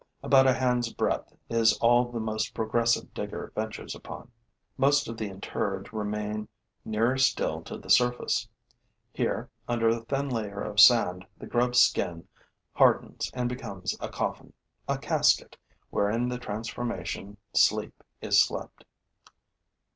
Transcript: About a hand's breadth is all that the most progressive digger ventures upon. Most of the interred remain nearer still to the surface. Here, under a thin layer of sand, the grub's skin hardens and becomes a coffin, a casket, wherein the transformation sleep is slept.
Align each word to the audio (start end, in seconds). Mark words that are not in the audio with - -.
About 0.23 0.47
a 0.47 0.53
hand's 0.55 0.91
breadth 0.91 1.31
is 1.47 1.77
all 1.77 2.05
that 2.05 2.13
the 2.13 2.19
most 2.19 2.55
progressive 2.55 3.13
digger 3.13 3.51
ventures 3.53 3.93
upon. 3.93 4.31
Most 4.75 5.07
of 5.07 5.15
the 5.15 5.29
interred 5.29 5.93
remain 5.93 6.47
nearer 6.83 7.19
still 7.19 7.61
to 7.65 7.77
the 7.77 7.87
surface. 7.91 8.49
Here, 9.13 9.51
under 9.67 9.89
a 9.89 9.99
thin 10.03 10.27
layer 10.29 10.59
of 10.59 10.79
sand, 10.79 11.27
the 11.37 11.45
grub's 11.45 11.81
skin 11.81 12.27
hardens 12.73 13.29
and 13.35 13.47
becomes 13.47 13.95
a 13.99 14.09
coffin, 14.09 14.53
a 14.87 14.97
casket, 14.97 15.55
wherein 15.91 16.29
the 16.29 16.39
transformation 16.39 17.37
sleep 17.53 18.03
is 18.21 18.41
slept. 18.43 18.83